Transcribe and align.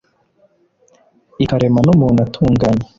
Ikarema 1.43 1.79
n 1.83 1.87
umuntu 1.95 2.19
atunganye 2.25 2.85